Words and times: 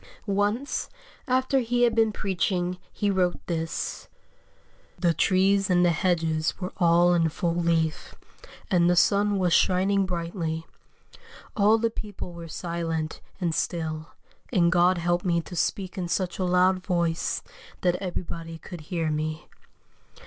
Once, 0.25 0.89
after 1.27 1.59
he 1.59 1.83
had 1.83 1.93
been 1.93 2.11
preaching, 2.11 2.79
he 2.91 3.11
wrote 3.11 3.39
this: 3.45 4.07
"The 4.97 5.13
trees 5.13 5.69
and 5.69 5.85
the 5.85 5.91
hedges 5.91 6.59
were 6.59 6.73
all 6.77 7.13
in 7.13 7.29
full 7.29 7.53
leaf, 7.53 8.15
and 8.71 8.89
the 8.89 8.95
sun 8.95 9.37
was 9.37 9.53
shining 9.53 10.07
brightly. 10.07 10.65
All 11.55 11.77
the 11.77 11.91
people 11.91 12.33
were 12.33 12.47
silent 12.47 13.21
and 13.39 13.53
still, 13.53 14.07
and 14.51 14.71
God 14.71 14.97
helped 14.97 15.23
me 15.23 15.39
to 15.41 15.55
speak 15.55 15.99
in 15.99 16.07
such 16.07 16.39
a 16.39 16.45
loud 16.45 16.83
voice 16.83 17.43
that 17.81 17.97
everybody 17.97 18.57
could 18.57 18.81
hear 18.81 19.11
me. 19.11 19.49